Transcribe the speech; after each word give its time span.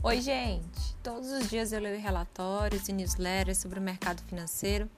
Oi, 0.00 0.20
gente! 0.20 0.94
Todos 1.02 1.28
os 1.32 1.50
dias 1.50 1.72
eu 1.72 1.80
leio 1.80 2.00
relatórios 2.00 2.88
e 2.88 2.92
newsletters 2.92 3.58
sobre 3.58 3.80
o 3.80 3.82
mercado 3.82 4.22
financeiro 4.22 4.88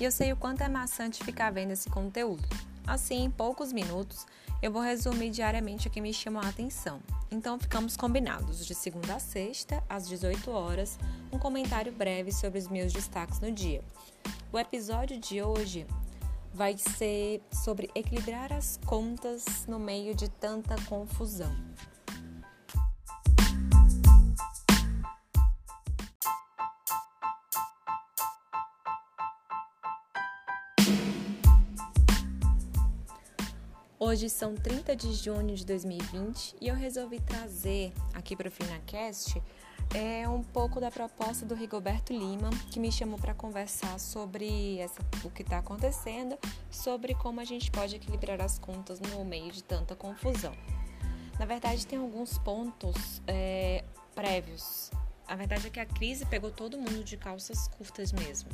e 0.00 0.04
eu 0.04 0.10
sei 0.10 0.32
o 0.32 0.36
quanto 0.36 0.62
é 0.62 0.68
maçante 0.68 1.22
ficar 1.22 1.52
vendo 1.52 1.72
esse 1.72 1.90
conteúdo. 1.90 2.42
Assim, 2.86 3.24
em 3.24 3.30
poucos 3.30 3.70
minutos, 3.70 4.26
eu 4.62 4.72
vou 4.72 4.80
resumir 4.80 5.28
diariamente 5.28 5.88
o 5.88 5.90
que 5.90 6.00
me 6.00 6.10
chamou 6.10 6.42
a 6.42 6.48
atenção. 6.48 7.00
Então, 7.30 7.58
ficamos 7.58 7.98
combinados 7.98 8.64
de 8.64 8.74
segunda 8.74 9.16
a 9.16 9.18
sexta, 9.18 9.84
às 9.90 10.08
18 10.08 10.50
horas, 10.50 10.98
um 11.30 11.38
comentário 11.38 11.92
breve 11.92 12.32
sobre 12.32 12.58
os 12.58 12.66
meus 12.66 12.94
destaques 12.94 13.40
no 13.40 13.52
dia. 13.52 13.84
O 14.50 14.58
episódio 14.58 15.20
de 15.20 15.42
hoje 15.42 15.86
vai 16.54 16.78
ser 16.78 17.42
sobre 17.52 17.90
equilibrar 17.94 18.54
as 18.54 18.80
contas 18.86 19.66
no 19.68 19.78
meio 19.78 20.14
de 20.14 20.30
tanta 20.30 20.76
confusão. 20.86 21.54
Hoje 34.06 34.30
são 34.30 34.54
30 34.54 34.94
de 34.94 35.12
junho 35.14 35.56
de 35.56 35.66
2020 35.66 36.54
e 36.60 36.68
eu 36.68 36.76
resolvi 36.76 37.18
trazer 37.18 37.92
aqui 38.14 38.36
para 38.36 38.46
o 38.46 38.50
FinaCast 38.52 39.42
é, 39.92 40.28
um 40.28 40.44
pouco 40.44 40.80
da 40.80 40.92
proposta 40.92 41.44
do 41.44 41.56
Rigoberto 41.56 42.12
Lima, 42.12 42.48
que 42.70 42.78
me 42.78 42.92
chamou 42.92 43.18
para 43.18 43.34
conversar 43.34 43.98
sobre 43.98 44.78
essa, 44.78 45.00
o 45.24 45.30
que 45.30 45.42
está 45.42 45.58
acontecendo, 45.58 46.38
sobre 46.70 47.16
como 47.16 47.40
a 47.40 47.44
gente 47.44 47.68
pode 47.68 47.96
equilibrar 47.96 48.40
as 48.40 48.60
contas 48.60 49.00
no 49.00 49.24
meio 49.24 49.50
de 49.50 49.64
tanta 49.64 49.96
confusão. 49.96 50.54
Na 51.36 51.44
verdade, 51.44 51.84
tem 51.84 51.98
alguns 51.98 52.38
pontos 52.38 53.20
é, 53.26 53.82
prévios. 54.14 54.88
A 55.26 55.34
verdade 55.34 55.66
é 55.66 55.70
que 55.70 55.80
a 55.80 55.86
crise 55.86 56.24
pegou 56.26 56.52
todo 56.52 56.78
mundo 56.78 57.02
de 57.02 57.16
calças 57.16 57.66
curtas 57.66 58.12
mesmo 58.12 58.50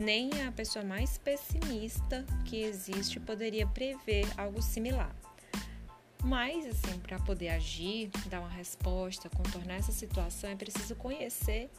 nem 0.00 0.30
a 0.46 0.50
pessoa 0.50 0.82
mais 0.82 1.18
pessimista 1.18 2.24
que 2.46 2.62
existe 2.62 3.20
poderia 3.20 3.66
prever 3.66 4.26
algo 4.36 4.62
similar. 4.62 5.14
Mas, 6.24 6.66
assim, 6.66 6.98
para 7.00 7.18
poder 7.20 7.50
agir, 7.50 8.10
dar 8.26 8.40
uma 8.40 8.48
resposta, 8.48 9.28
contornar 9.30 9.76
essa 9.76 9.92
situação, 9.92 10.50
é 10.50 10.56
preciso 10.56 10.94
conhecer 10.96 11.70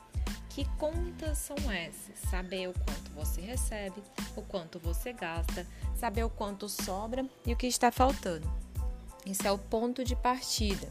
que 0.50 0.66
contas 0.78 1.38
são 1.40 1.56
essas, 1.72 2.18
saber 2.30 2.70
o 2.70 2.74
quanto 2.74 3.12
você 3.12 3.42
recebe, 3.42 4.02
o 4.36 4.42
quanto 4.44 4.80
você 4.80 5.14
gasta, 5.14 5.66
saber 5.96 6.24
o 6.24 6.30
quanto 6.30 6.70
sobra 6.70 7.28
e 7.46 7.54
o 7.54 7.58
que 7.58 7.68
está 7.68 7.92
faltando. 7.92 8.50
Esse 9.26 9.48
é 9.48 9.52
o 9.52 9.58
ponto 9.58 10.04
de 10.04 10.16
partida. 10.16 10.88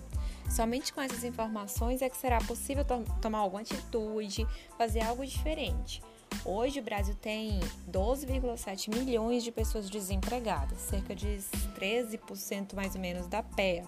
Somente 0.48 0.92
com 0.92 1.00
essas 1.00 1.22
informações 1.22 2.02
é 2.02 2.10
que 2.10 2.16
será 2.16 2.38
possível 2.38 2.84
to 2.84 3.04
tomar 3.20 3.38
alguma 3.38 3.62
atitude, 3.62 4.46
fazer 4.76 5.02
algo 5.02 5.24
diferente. 5.24 6.02
Hoje 6.44 6.80
o 6.80 6.82
Brasil 6.82 7.14
tem 7.14 7.60
12,7 7.90 8.88
milhões 8.94 9.44
de 9.44 9.52
pessoas 9.52 9.90
desempregadas, 9.90 10.78
cerca 10.78 11.14
de 11.14 11.38
13% 11.78 12.74
mais 12.74 12.94
ou 12.94 13.00
menos 13.00 13.26
da 13.26 13.42
PEA, 13.42 13.84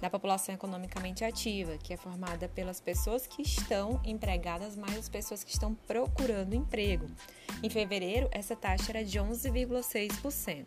da 0.00 0.08
população 0.08 0.54
economicamente 0.54 1.22
ativa, 1.22 1.76
que 1.76 1.92
é 1.92 1.96
formada 1.98 2.48
pelas 2.48 2.80
pessoas 2.80 3.26
que 3.26 3.42
estão 3.42 4.00
empregadas 4.06 4.74
mais 4.74 4.96
as 4.96 5.08
pessoas 5.10 5.44
que 5.44 5.52
estão 5.52 5.74
procurando 5.74 6.54
emprego. 6.54 7.06
Em 7.62 7.68
fevereiro, 7.68 8.26
essa 8.32 8.56
taxa 8.56 8.90
era 8.90 9.04
de 9.04 9.18
11,6%. 9.18 10.66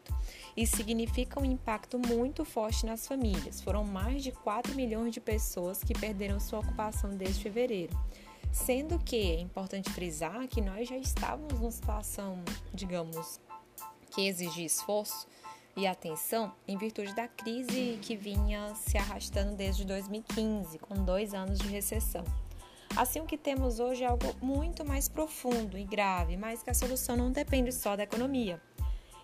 Isso 0.56 0.78
significa 0.78 1.42
um 1.42 1.46
impacto 1.46 1.98
muito 1.98 2.46
forte 2.46 2.86
nas 2.86 3.08
famílias. 3.08 3.62
Foram 3.62 3.84
mais 3.84 4.24
de 4.24 4.32
4 4.32 4.76
milhões 4.76 5.12
de 5.12 5.20
pessoas 5.20 5.84
que 5.84 5.94
perderam 5.94 6.40
sua 6.40 6.60
ocupação 6.60 7.10
desde 7.18 7.42
fevereiro. 7.42 7.98
Sendo 8.56 8.98
que 8.98 9.18
é 9.18 9.42
importante 9.42 9.92
frisar 9.92 10.48
que 10.48 10.62
nós 10.62 10.88
já 10.88 10.98
estávamos 10.98 11.60
numa 11.60 11.70
situação, 11.70 12.42
digamos, 12.74 13.40
que 14.10 14.22
exigia 14.28 14.66
esforço 14.66 15.28
e 15.76 15.86
atenção 15.86 16.54
em 16.66 16.78
virtude 16.78 17.14
da 17.14 17.28
crise 17.28 18.00
que 18.02 18.16
vinha 18.16 18.74
se 18.74 18.98
arrastando 18.98 19.56
desde 19.56 19.84
2015, 19.84 20.80
com 20.80 21.04
dois 21.04 21.34
anos 21.34 21.60
de 21.60 21.68
recessão. 21.68 22.24
Assim, 22.96 23.20
o 23.20 23.26
que 23.26 23.38
temos 23.38 23.80
hoje 23.80 24.04
é 24.04 24.08
algo 24.08 24.34
muito 24.42 24.86
mais 24.86 25.10
profundo 25.10 25.78
e 25.78 25.84
grave, 25.84 26.38
mas 26.38 26.64
que 26.64 26.70
a 26.70 26.74
solução 26.74 27.18
não 27.18 27.34
depende 27.34 27.74
só 27.74 27.98
da 27.98 28.04
economia. 28.04 28.60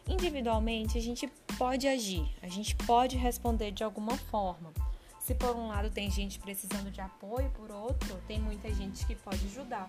Individualmente, 0.07 0.97
a 0.97 1.01
gente 1.01 1.27
pode 1.57 1.87
agir, 1.87 2.29
a 2.43 2.49
gente 2.49 2.75
pode 2.75 3.15
responder 3.15 3.71
de 3.71 3.81
alguma 3.81 4.17
forma. 4.17 4.73
Se 5.21 5.35
por 5.35 5.55
um 5.55 5.67
lado 5.67 5.91
tem 5.91 6.09
gente 6.09 6.39
precisando 6.39 6.89
de 6.89 6.99
apoio, 6.99 7.47
por 7.51 7.69
outro, 7.71 8.19
tem 8.27 8.39
muita 8.39 8.73
gente 8.73 9.05
que 9.05 9.15
pode 9.15 9.45
ajudar. 9.45 9.87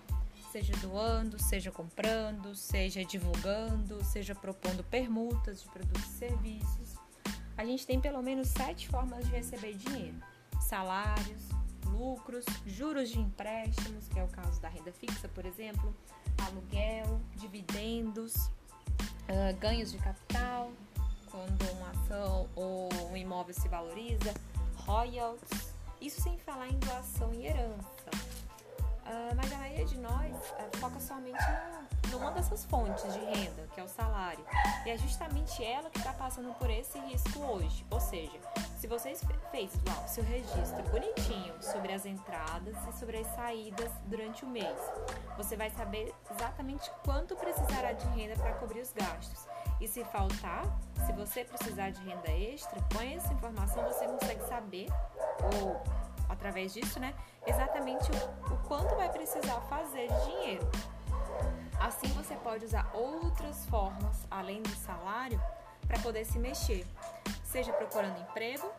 Seja 0.51 0.75
doando, 0.77 1.39
seja 1.39 1.73
comprando, 1.73 2.55
seja 2.55 3.03
divulgando, 3.03 4.05
seja 4.05 4.35
propondo 4.35 4.85
permutas 4.85 5.63
de 5.63 5.69
produtos 5.71 6.05
e 6.05 6.19
serviços. 6.19 6.97
A 7.57 7.65
gente 7.65 7.87
tem 7.87 7.99
pelo 7.99 8.23
menos 8.23 8.49
sete 8.49 8.87
formas 8.89 9.25
de 9.25 9.31
receber 9.31 9.73
dinheiro: 9.73 10.17
salários, 10.61 11.49
lucros, 11.87 12.45
juros 12.67 13.09
de 13.09 13.19
empréstimos, 13.19 14.09
que 14.09 14.19
é 14.19 14.25
o 14.25 14.29
caso 14.29 14.61
da 14.61 14.69
renda 14.69 14.93
fixa, 14.93 15.29
por 15.29 15.47
exemplo, 15.47 15.97
aluguel, 16.47 17.19
dividendos, 17.37 18.35
uh, 18.37 19.57
ganhos 19.59 19.91
de 19.93 19.97
capital, 19.97 20.71
quando 21.31 21.63
uma 21.73 21.91
ação 21.91 22.47
ou 22.55 22.91
um 23.11 23.17
imóvel 23.17 23.55
se 23.55 23.67
valoriza 23.67 24.35
royalties, 24.87 25.73
isso 26.01 26.21
sem 26.21 26.39
falar 26.39 26.69
em 26.69 26.79
doação 26.79 27.33
e 27.33 27.47
herança. 27.47 28.11
Uh, 29.03 29.35
mas 29.37 29.53
a 29.53 29.57
maioria 29.57 29.85
de 29.85 29.99
nós 29.99 30.35
uh, 30.35 30.77
foca 30.79 31.01
somente 31.01 31.43
no, 32.11 32.19
numa 32.19 32.31
dessas 32.31 32.65
fontes 32.65 33.03
de 33.13 33.19
renda, 33.19 33.69
que 33.75 33.81
é 33.81 33.83
o 33.83 33.89
salário. 33.89 34.45
E 34.87 34.91
é 34.91 34.97
justamente 34.97 35.63
ela 35.63 35.91
que 35.91 35.99
está 35.99 36.13
passando 36.13 36.55
por 36.55 36.71
esse 36.71 36.99
risco 37.01 37.41
hoje. 37.41 37.85
Ou 37.91 38.01
seja, 38.01 38.39
se 38.79 38.87
você 38.87 39.15
fez 39.51 39.73
lá 39.87 40.05
o 40.05 40.09
seu 40.09 40.25
registro 40.25 40.83
bonitinho 40.91 41.55
sobre 41.61 41.93
as 41.93 42.07
entradas 42.07 42.77
e 42.89 42.99
sobre 42.99 43.19
as 43.19 43.27
saídas 43.35 43.91
durante 44.07 44.45
o 44.45 44.49
mês, 44.49 44.79
você 45.37 45.57
vai 45.57 45.71
saber 45.71 46.15
exatamente 46.31 46.91
quanto 47.05 47.37
precisará 47.37 47.93
de 47.93 48.07
renda 48.09 48.35
para 48.37 48.55
cobrir 48.55 48.81
os 48.81 48.93
gastos. 48.93 49.52
E 49.83 49.89
se 49.89 50.05
faltar, 50.05 50.63
se 51.05 51.13
você 51.13 51.45
precisar 51.45 51.91
de 51.91 52.01
renda 52.05 52.31
extra, 52.31 52.81
com 52.95 53.01
essa 53.01 53.33
informação 53.33 53.83
você 53.83 54.07
consegue 54.07 54.45
saber, 54.45 54.87
ou 55.57 55.83
através 56.29 56.73
disso, 56.73 57.01
né, 57.01 57.13
exatamente 57.45 58.09
o, 58.13 58.55
o 58.55 58.59
quanto 58.69 58.95
vai 58.95 59.11
precisar 59.11 59.61
fazer 59.63 60.07
de 60.07 60.25
dinheiro. 60.25 60.71
Assim 61.81 62.07
você 62.13 62.37
pode 62.37 62.65
usar 62.65 62.89
outras 62.95 63.67
formas, 63.67 64.25
além 64.31 64.63
do 64.63 64.69
salário, 64.69 65.43
para 65.89 65.99
poder 65.99 66.25
se 66.27 66.39
mexer, 66.39 66.87
seja 67.43 67.73
procurando 67.73 68.21
emprego 68.21 68.71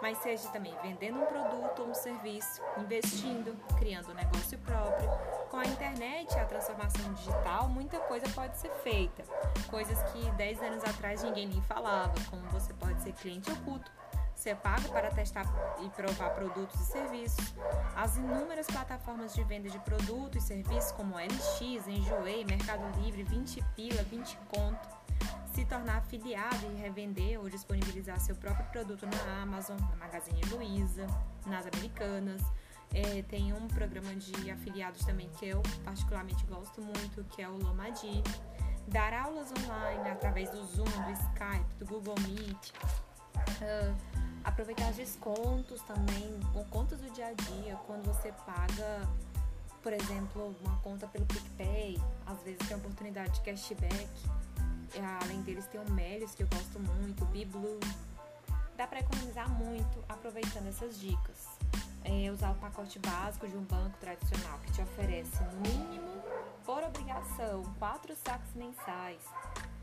mas 0.00 0.18
seja 0.18 0.48
também 0.48 0.74
vendendo 0.82 1.18
um 1.20 1.26
produto 1.26 1.82
ou 1.82 1.88
um 1.88 1.94
serviço, 1.94 2.62
investindo, 2.78 3.56
criando 3.78 4.10
um 4.10 4.14
negócio 4.14 4.58
próprio. 4.58 5.08
Com 5.50 5.56
a 5.56 5.64
internet 5.64 6.32
e 6.32 6.38
a 6.38 6.44
transformação 6.44 7.12
digital, 7.14 7.68
muita 7.68 7.98
coisa 8.00 8.28
pode 8.34 8.56
ser 8.58 8.70
feita. 8.82 9.24
Coisas 9.68 10.00
que 10.12 10.30
10 10.32 10.62
anos 10.62 10.84
atrás 10.84 11.22
ninguém 11.22 11.46
nem 11.46 11.62
falava, 11.62 12.14
como 12.30 12.42
você 12.50 12.72
pode 12.74 13.02
ser 13.02 13.12
cliente 13.12 13.50
oculto, 13.50 13.90
ser 14.34 14.56
pago 14.56 14.88
para 14.90 15.10
testar 15.10 15.46
e 15.80 15.88
provar 15.90 16.30
produtos 16.30 16.80
e 16.80 16.84
serviços. 16.84 17.54
As 17.96 18.16
inúmeras 18.16 18.66
plataformas 18.66 19.34
de 19.34 19.42
venda 19.42 19.68
de 19.68 19.78
produtos 19.80 20.44
e 20.44 20.46
serviços 20.46 20.92
como 20.92 21.16
LX, 21.16 21.88
Enjoei, 21.88 22.44
Mercado 22.44 22.84
Livre, 23.00 23.24
20 23.24 23.64
pila, 23.74 24.02
20 24.04 24.38
conto 24.54 24.97
se 25.58 25.64
tornar 25.64 25.96
afiliado 25.96 26.70
e 26.72 26.80
revender 26.80 27.40
ou 27.40 27.48
disponibilizar 27.48 28.20
seu 28.20 28.36
próprio 28.36 28.64
produto 28.66 29.04
na 29.06 29.42
Amazon, 29.42 29.76
na 29.90 29.96
Magazine 29.96 30.40
Luiza, 30.52 31.04
nas 31.46 31.66
Americanas. 31.66 32.40
É, 32.94 33.22
tem 33.22 33.52
um 33.52 33.66
programa 33.66 34.14
de 34.14 34.50
afiliados 34.52 35.04
também 35.04 35.28
que 35.30 35.48
eu 35.48 35.60
particularmente 35.84 36.46
gosto 36.46 36.80
muito, 36.80 37.24
que 37.24 37.42
é 37.42 37.48
o 37.48 37.56
Lomadi. 37.56 38.22
Dar 38.86 39.12
aulas 39.12 39.52
online 39.52 40.08
através 40.08 40.48
do 40.50 40.64
Zoom, 40.64 40.84
do 40.84 41.10
Skype, 41.10 41.74
do 41.80 41.86
Google 41.86 42.14
Meet. 42.20 42.70
Uh, 43.60 43.96
aproveitar 44.44 44.92
descontos 44.92 45.82
também, 45.82 46.38
contas 46.70 47.00
do 47.00 47.10
dia 47.10 47.26
a 47.26 47.32
dia, 47.32 47.74
quando 47.84 48.06
você 48.06 48.32
paga, 48.46 49.08
por 49.82 49.92
exemplo, 49.92 50.54
uma 50.64 50.78
conta 50.78 51.08
pelo 51.08 51.26
PicPay, 51.26 52.00
às 52.24 52.40
vezes 52.42 52.58
tem 52.68 52.76
oportunidade 52.76 53.34
de 53.34 53.40
cashback. 53.40 54.37
É, 54.94 55.24
além 55.24 55.42
deles 55.42 55.66
tem 55.66 55.80
o 55.80 55.90
Melios, 55.92 56.34
que 56.34 56.42
eu 56.42 56.48
gosto 56.48 56.78
muito, 56.80 57.24
o 57.24 57.26
BeBlue. 57.26 57.80
Dá 58.76 58.86
para 58.86 59.00
economizar 59.00 59.48
muito 59.50 60.04
aproveitando 60.08 60.68
essas 60.68 60.98
dicas. 60.98 61.46
É, 62.04 62.30
usar 62.30 62.52
o 62.52 62.54
pacote 62.54 62.98
básico 63.00 63.46
de 63.46 63.56
um 63.56 63.64
banco 63.64 63.98
tradicional 63.98 64.58
que 64.60 64.72
te 64.72 64.80
oferece 64.80 65.42
no 65.42 65.60
mínimo, 65.60 66.22
por 66.64 66.82
obrigação, 66.82 67.62
quatro 67.78 68.14
saques 68.16 68.54
mensais, 68.54 69.20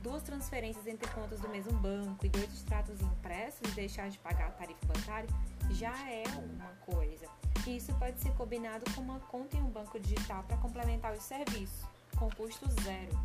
duas 0.02 0.24
transferências 0.24 0.88
entre 0.88 1.08
contas 1.12 1.40
do 1.40 1.50
mesmo 1.50 1.74
banco 1.74 2.26
e 2.26 2.30
dois 2.30 2.52
extratos 2.54 3.00
impressos 3.02 3.60
e 3.70 3.72
deixar 3.72 4.10
de 4.10 4.18
pagar 4.20 4.48
a 4.48 4.52
tarifa 4.52 4.86
bancária 4.86 5.30
já 5.72 5.94
é 6.10 6.24
alguma 6.28 6.70
coisa. 6.86 7.28
E 7.68 7.78
isso 7.78 7.94
pode 7.96 8.20
ser 8.20 8.32
combinado 8.34 8.86
com 8.94 9.02
uma 9.02 9.20
conta 9.20 9.58
em 9.58 9.62
um 9.62 9.70
banco 9.70 10.00
digital 10.00 10.44
para 10.44 10.58
complementar 10.58 11.14
os 11.14 11.24
serviços, 11.24 11.86
com 12.16 12.30
custo 12.30 12.70
zero. 12.84 13.18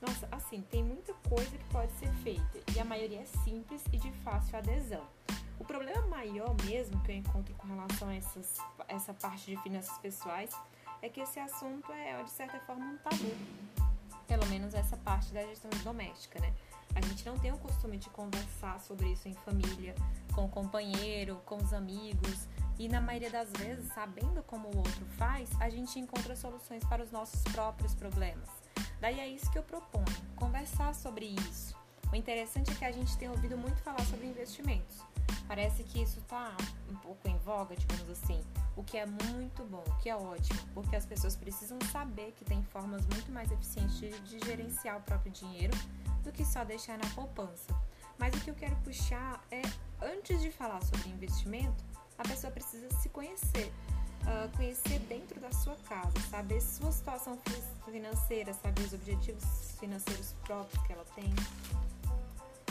Nossa, 0.00 0.28
assim, 0.30 0.62
tem 0.70 0.82
muita 0.82 1.14
coisa 1.28 1.50
que 1.50 1.64
pode 1.70 1.92
ser 1.92 2.10
feita 2.22 2.58
e 2.74 2.80
a 2.80 2.84
maioria 2.84 3.20
é 3.20 3.24
simples 3.44 3.82
e 3.92 3.96
de 3.96 4.12
fácil 4.22 4.58
adesão. 4.58 5.06
O 5.58 5.64
problema 5.64 6.06
maior 6.08 6.54
mesmo 6.64 7.00
que 7.02 7.12
eu 7.12 7.16
encontro 7.16 7.54
com 7.54 7.66
relação 7.68 8.08
a 8.08 8.14
essas, 8.14 8.58
essa 8.88 9.14
parte 9.14 9.50
de 9.50 9.62
finanças 9.62 9.96
pessoais 9.98 10.50
é 11.00 11.08
que 11.08 11.20
esse 11.20 11.38
assunto 11.38 11.92
é, 11.92 12.22
de 12.22 12.30
certa 12.30 12.58
forma, 12.60 12.84
um 12.84 12.98
tabu. 12.98 13.30
Pelo 14.26 14.46
menos 14.46 14.74
essa 14.74 14.96
parte 14.96 15.32
da 15.32 15.42
gestão 15.42 15.70
doméstica, 15.82 16.40
né? 16.40 16.52
A 16.94 17.00
gente 17.00 17.26
não 17.26 17.38
tem 17.38 17.52
o 17.52 17.58
costume 17.58 17.98
de 17.98 18.08
conversar 18.10 18.80
sobre 18.80 19.12
isso 19.12 19.28
em 19.28 19.34
família, 19.34 19.94
com 20.34 20.44
o 20.44 20.48
companheiro, 20.48 21.40
com 21.44 21.56
os 21.56 21.72
amigos. 21.72 22.48
E 22.78 22.88
na 22.88 23.00
maioria 23.00 23.30
das 23.30 23.50
vezes, 23.52 23.92
sabendo 23.92 24.42
como 24.44 24.68
o 24.68 24.76
outro 24.78 25.04
faz, 25.16 25.50
a 25.60 25.68
gente 25.68 25.98
encontra 25.98 26.34
soluções 26.34 26.84
para 26.84 27.02
os 27.02 27.10
nossos 27.10 27.42
próprios 27.44 27.94
problemas. 27.94 28.48
Daí 29.04 29.20
é 29.20 29.28
isso 29.28 29.50
que 29.50 29.58
eu 29.58 29.62
proponho, 29.62 30.06
conversar 30.34 30.94
sobre 30.94 31.26
isso. 31.26 31.76
O 32.10 32.16
interessante 32.16 32.70
é 32.70 32.74
que 32.74 32.86
a 32.86 32.90
gente 32.90 33.14
tem 33.18 33.28
ouvido 33.28 33.54
muito 33.54 33.82
falar 33.82 34.02
sobre 34.06 34.26
investimentos. 34.26 34.96
Parece 35.46 35.84
que 35.84 36.00
isso 36.00 36.20
está 36.20 36.56
um 36.90 36.96
pouco 36.96 37.28
em 37.28 37.36
voga, 37.36 37.76
digamos 37.76 38.08
assim, 38.08 38.42
o 38.74 38.82
que 38.82 38.96
é 38.96 39.04
muito 39.04 39.62
bom, 39.64 39.84
o 39.86 39.96
que 39.98 40.08
é 40.08 40.16
ótimo, 40.16 40.58
porque 40.72 40.96
as 40.96 41.04
pessoas 41.04 41.36
precisam 41.36 41.78
saber 41.92 42.32
que 42.32 42.46
tem 42.46 42.62
formas 42.62 43.04
muito 43.08 43.30
mais 43.30 43.52
eficientes 43.52 43.94
de, 43.98 44.08
de 44.20 44.46
gerenciar 44.46 44.96
o 44.96 45.02
próprio 45.02 45.30
dinheiro 45.30 45.76
do 46.22 46.32
que 46.32 46.42
só 46.42 46.64
deixar 46.64 46.96
na 46.96 47.10
poupança. 47.10 47.78
Mas 48.18 48.34
o 48.34 48.40
que 48.40 48.48
eu 48.48 48.54
quero 48.54 48.76
puxar 48.76 49.44
é, 49.50 49.60
antes 50.00 50.40
de 50.40 50.50
falar 50.50 50.82
sobre 50.82 51.10
investimento, 51.10 51.84
a 52.16 52.22
pessoa 52.22 52.50
precisa 52.50 52.88
se 53.02 53.10
conhecer, 53.10 53.70
uh, 54.24 54.56
conhecer 54.56 54.98
dentro 55.00 55.40
da 55.40 55.50
sua 55.52 55.76
casa, 55.88 56.12
saber 56.30 56.60
sua 56.60 56.92
situação 56.92 57.38
financeira, 57.84 58.52
saber 58.54 58.82
os 58.82 58.92
objetivos 58.92 59.44
financeiros 59.78 60.34
próprios 60.44 60.86
que 60.86 60.92
ela 60.92 61.04
tem. 61.14 61.32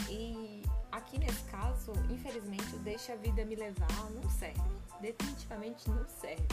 E 0.08 0.62
aqui 0.92 1.18
nesse 1.18 1.42
caso, 1.44 1.92
infelizmente, 2.10 2.76
deixa 2.78 3.14
a 3.14 3.16
vida 3.16 3.44
me 3.44 3.54
levar 3.54 4.10
não 4.10 4.28
serve. 4.30 4.60
Definitivamente 5.00 5.88
não 5.90 6.06
serve. 6.08 6.46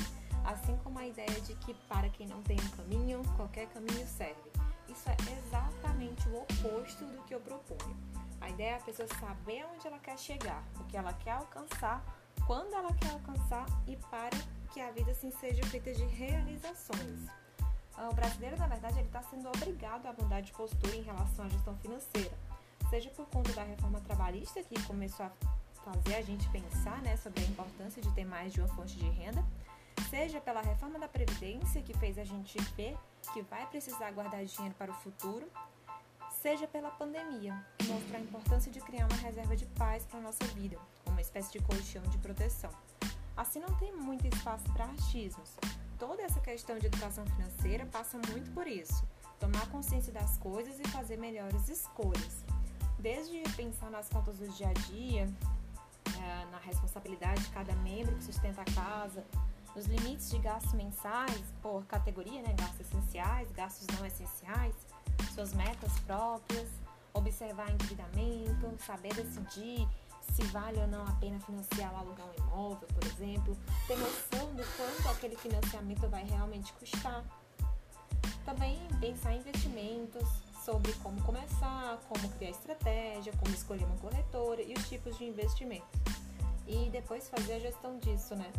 Assim 0.44 0.75
como 0.83 0.98
a 0.98 1.06
ideia 1.06 1.39
de 1.42 1.53
que 1.56 1.74
para 1.88 2.09
quem 2.09 2.27
não 2.27 2.42
tem 2.42 2.57
um 2.59 2.69
caminho, 2.69 3.21
qualquer 3.36 3.68
caminho 3.68 4.07
serve. 4.07 4.51
Isso 4.88 5.09
é 5.09 5.15
exatamente 5.38 6.27
o 6.30 6.42
oposto 6.42 7.06
do 7.06 7.24
que 7.24 7.36
eu 7.36 7.39
proponho. 7.39 7.95
A 8.42 8.50
ideia 8.50 8.71
é 8.71 8.75
a 8.75 8.80
pessoa 8.80 9.07
saber 9.19 9.65
onde 9.74 9.86
ela 9.86 10.00
quer 10.00 10.18
chegar, 10.18 10.63
o 10.80 10.83
que 10.86 10.98
ela 10.98 11.13
quer 11.13 11.31
alcançar, 11.31 12.03
quando 12.48 12.74
ela 12.74 12.92
quer 12.94 13.12
alcançar 13.12 13.65
e 13.88 13.95
para 13.95 14.36
que 14.73 14.79
a 14.79 14.89
vida 14.91 15.12
assim 15.12 15.31
seja 15.31 15.63
feita 15.65 15.94
de 15.94 16.03
realizações. 16.06 17.27
Ah, 17.97 18.09
o 18.09 18.13
brasileiro, 18.13 18.57
na 18.57 18.68
verdade, 18.68 18.97
ele 19.00 19.07
está 19.07 19.21
sendo 19.23 19.47
obrigado 19.50 20.06
a 20.06 20.13
mudar 20.13 20.41
de 20.41 20.51
postura 20.53 20.95
em 20.95 21.01
relação 21.01 21.45
à 21.45 21.50
gestão 21.50 21.75
financeira, 21.77 22.31
seja 22.89 23.09
por 23.09 23.25
conta 23.27 23.51
da 23.53 23.63
reforma 23.63 24.00
trabalhista 24.01 24.63
que 24.63 24.81
começou 24.83 25.25
a 25.25 25.31
fazer 25.83 26.15
a 26.15 26.21
gente 26.21 26.47
pensar 26.50 27.01
né, 27.01 27.18
sobre 27.18 27.44
a 27.44 27.47
importância 27.47 28.01
de 28.01 28.09
ter 28.13 28.25
mais 28.25 28.53
de 28.53 28.62
uma 28.62 28.69
fonte 28.69 28.95
de 28.95 29.09
renda, 29.09 29.44
seja 30.09 30.39
pela 30.39 30.62
reforma 30.62 30.97
da 30.97 31.07
Previdência, 31.07 31.81
que 31.81 31.94
fez 31.97 32.17
a 32.17 32.24
gente 32.24 32.59
ver 32.75 32.97
que 33.33 33.41
vai 33.44 33.65
precisar 33.67 34.12
guardar 34.12 34.44
dinheiro 34.45 34.75
para 34.75 34.91
o 34.91 34.95
futuro, 34.95 35.45
seja 36.41 36.67
pela 36.67 36.89
pandemia, 36.91 37.53
que 37.77 37.88
mostrou 37.88 38.17
a 38.17 38.24
importância 38.24 38.71
de 38.71 38.79
criar 38.79 39.06
uma 39.06 39.17
reserva 39.17 39.56
de 39.56 39.65
paz 39.65 40.06
para 40.06 40.19
a 40.19 40.24
nossa 40.24 40.44
vida, 40.45 40.77
uma 41.06 41.21
espécie 41.21 41.51
de 41.51 41.59
colchão 41.59 42.01
de 42.03 42.17
proteção. 42.17 42.71
Assim 43.41 43.59
não 43.59 43.73
tem 43.73 43.91
muito 43.91 44.27
espaço 44.27 44.63
para 44.71 44.85
achismos. 44.85 45.55
Toda 45.97 46.21
essa 46.21 46.39
questão 46.39 46.77
de 46.77 46.85
educação 46.85 47.25
financeira 47.25 47.88
passa 47.88 48.19
muito 48.29 48.51
por 48.53 48.67
isso, 48.67 49.03
tomar 49.39 49.67
consciência 49.71 50.13
das 50.13 50.38
coisas 50.38 50.79
e 50.79 50.88
fazer 50.89 51.17
melhores 51.17 51.67
escolhas. 51.67 52.45
Desde 52.99 53.41
pensar 53.55 53.89
nas 53.89 54.07
contas 54.09 54.38
do 54.38 54.47
dia 54.49 54.69
a 54.69 54.73
dia, 54.73 55.27
eh, 56.05 56.45
na 56.51 56.59
responsabilidade 56.59 57.41
de 57.41 57.49
cada 57.49 57.73
membro 57.77 58.15
que 58.15 58.25
sustenta 58.25 58.61
a 58.61 58.65
casa, 58.65 59.25
nos 59.75 59.88
limites 59.88 60.29
de 60.29 60.38
gastos 60.38 60.73
mensais 60.73 61.41
por 61.63 61.83
categoria, 61.88 62.43
né, 62.43 62.53
gastos 62.55 62.81
essenciais, 62.81 63.51
gastos 63.53 63.88
não 63.97 64.05
essenciais, 64.05 64.75
suas 65.33 65.51
metas 65.55 65.99
próprias, 66.01 66.69
observar 67.11 67.71
endividamento, 67.71 68.71
saber 68.85 69.15
decidir 69.15 69.88
se 70.33 70.44
vale 70.44 70.79
ou 70.79 70.88
não 70.88 71.03
a 71.03 71.12
pena 71.13 71.39
financiar 71.39 71.91
ou 71.94 72.00
alugar 72.00 72.27
um 72.27 72.44
imóvel, 72.44 72.88
por 72.88 73.06
exemplo, 73.06 73.57
ter 73.88 73.97
noção 73.97 74.53
do 74.56 74.63
quanto 74.77 75.09
aquele 75.09 75.35
financiamento 75.35 76.07
vai 76.09 76.23
realmente 76.23 76.71
custar. 76.73 77.23
Também 78.45 78.79
pensar 79.00 79.33
em 79.33 79.39
investimentos, 79.39 80.27
sobre 80.63 80.94
como 80.95 81.21
começar, 81.23 81.97
como 82.07 82.29
criar 82.33 82.51
estratégia, 82.51 83.33
como 83.38 83.53
escolher 83.53 83.83
uma 83.85 83.97
corretora 83.97 84.62
e 84.62 84.73
os 84.73 84.88
tipos 84.88 85.18
de 85.18 85.25
investimentos. 85.25 85.89
E 86.67 86.89
depois 86.91 87.27
fazer 87.27 87.53
a 87.53 87.59
gestão 87.59 87.97
disso, 88.00 88.35
né? 88.35 88.51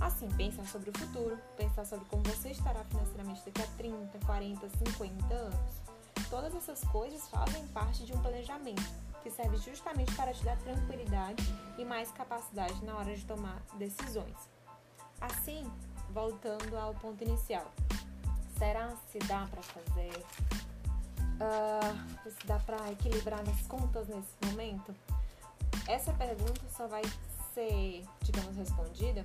Assim, 0.00 0.28
pensar 0.36 0.64
sobre 0.66 0.90
o 0.90 0.98
futuro, 0.98 1.36
pensar 1.56 1.84
sobre 1.84 2.06
como 2.06 2.22
você 2.22 2.50
estará 2.50 2.84
financeiramente 2.84 3.42
daqui 3.44 3.62
a 3.62 3.66
30, 3.76 4.18
40, 4.24 4.68
50 4.68 5.34
anos. 5.34 5.70
Todas 6.30 6.54
essas 6.54 6.80
coisas 6.84 7.26
fazem 7.28 7.66
parte 7.68 8.04
de 8.04 8.12
um 8.12 8.22
planejamento 8.22 9.07
que 9.22 9.30
serve 9.30 9.56
justamente 9.58 10.14
para 10.14 10.32
te 10.32 10.44
dar 10.44 10.56
tranquilidade 10.58 11.42
e 11.76 11.84
mais 11.84 12.10
capacidade 12.10 12.84
na 12.84 12.96
hora 12.96 13.14
de 13.14 13.24
tomar 13.24 13.60
decisões. 13.74 14.36
Assim, 15.20 15.70
voltando 16.10 16.76
ao 16.76 16.94
ponto 16.94 17.22
inicial, 17.24 17.72
será 18.58 18.94
se 19.10 19.18
dá 19.20 19.46
para 19.50 19.62
fazer? 19.62 20.24
Uh, 21.40 22.30
se 22.30 22.46
dá 22.46 22.58
para 22.60 22.90
equilibrar 22.90 23.40
as 23.40 23.66
contas 23.66 24.08
nesse 24.08 24.34
momento? 24.46 24.94
Essa 25.86 26.12
pergunta 26.12 26.60
só 26.76 26.86
vai 26.86 27.02
ser, 27.54 28.04
digamos, 28.22 28.56
respondida 28.56 29.24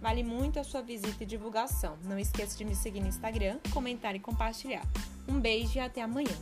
Vale 0.00 0.22
muito 0.22 0.58
a 0.58 0.64
sua 0.64 0.82
visita 0.82 1.22
e 1.22 1.26
divulgação. 1.26 1.96
Não 2.04 2.18
esqueça 2.18 2.56
de 2.56 2.64
me 2.64 2.74
seguir 2.74 3.00
no 3.00 3.08
Instagram, 3.08 3.58
comentar 3.72 4.14
e 4.14 4.18
compartilhar. 4.18 4.82
Um 5.28 5.38
beijo 5.38 5.76
e 5.76 5.80
até 5.80 6.02
amanhã. 6.02 6.36